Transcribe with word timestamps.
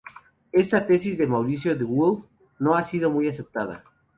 Esta 0.51 0.87
tesis 0.87 1.19
de 1.19 1.27
Maurice 1.27 1.75
De 1.75 1.83
Wulf 1.83 2.25
no 2.57 2.73
ha 2.73 2.81
sido 2.81 3.11
muy 3.11 3.27
aceptada. 3.27 3.83